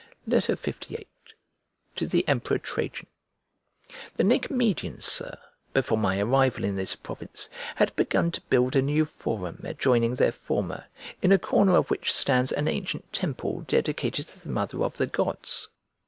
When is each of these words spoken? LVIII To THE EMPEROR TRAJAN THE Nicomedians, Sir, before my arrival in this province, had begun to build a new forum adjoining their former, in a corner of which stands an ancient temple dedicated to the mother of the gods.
LVIII 0.27 1.05
To 1.97 2.07
THE 2.07 2.27
EMPEROR 2.27 2.57
TRAJAN 2.57 3.05
THE 4.15 4.23
Nicomedians, 4.23 5.05
Sir, 5.05 5.37
before 5.75 5.99
my 5.99 6.17
arrival 6.19 6.63
in 6.63 6.75
this 6.75 6.95
province, 6.95 7.47
had 7.75 7.95
begun 7.95 8.31
to 8.31 8.41
build 8.49 8.75
a 8.75 8.81
new 8.81 9.05
forum 9.05 9.61
adjoining 9.63 10.15
their 10.15 10.31
former, 10.31 10.85
in 11.21 11.31
a 11.31 11.37
corner 11.37 11.75
of 11.75 11.91
which 11.91 12.11
stands 12.11 12.51
an 12.51 12.67
ancient 12.67 13.13
temple 13.13 13.61
dedicated 13.67 14.25
to 14.29 14.39
the 14.41 14.49
mother 14.49 14.83
of 14.83 14.97
the 14.97 15.05
gods. 15.05 15.67